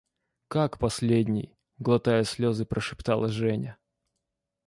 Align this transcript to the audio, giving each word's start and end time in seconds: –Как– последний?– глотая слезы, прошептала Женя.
–Как– 0.47 0.79
последний?– 0.79 1.53
глотая 1.77 2.23
слезы, 2.23 2.65
прошептала 2.65 3.27
Женя. 3.29 3.77